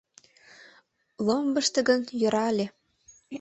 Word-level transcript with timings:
Ломбышто 1.25 1.79
гын 1.89 2.01
йӧра 2.21 2.43
ыле... 2.51 2.67